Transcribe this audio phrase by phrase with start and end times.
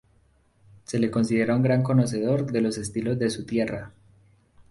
[0.83, 3.91] Se le considera un gran conocedor de los estilos de su tierra.